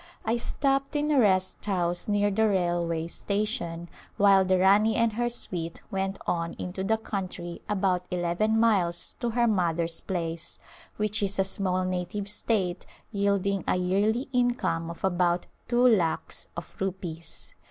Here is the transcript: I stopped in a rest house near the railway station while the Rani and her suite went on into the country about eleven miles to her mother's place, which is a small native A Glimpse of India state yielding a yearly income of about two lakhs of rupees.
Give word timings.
I 0.25 0.37
stopped 0.37 0.95
in 0.95 1.11
a 1.11 1.19
rest 1.19 1.63
house 1.65 2.07
near 2.07 2.31
the 2.31 2.47
railway 2.47 3.05
station 3.05 3.87
while 4.17 4.43
the 4.43 4.57
Rani 4.57 4.95
and 4.95 5.13
her 5.13 5.29
suite 5.29 5.79
went 5.91 6.17
on 6.25 6.53
into 6.57 6.83
the 6.83 6.97
country 6.97 7.61
about 7.69 8.07
eleven 8.09 8.59
miles 8.59 9.15
to 9.19 9.29
her 9.29 9.45
mother's 9.45 10.01
place, 10.01 10.57
which 10.97 11.21
is 11.21 11.37
a 11.37 11.43
small 11.43 11.83
native 11.85 12.21
A 12.21 12.33
Glimpse 12.33 12.41
of 12.41 12.49
India 12.49 12.75
state 12.79 12.85
yielding 13.11 13.63
a 13.67 13.75
yearly 13.75 14.27
income 14.33 14.89
of 14.89 15.03
about 15.03 15.45
two 15.67 15.87
lakhs 15.87 16.47
of 16.57 16.73
rupees. 16.79 17.53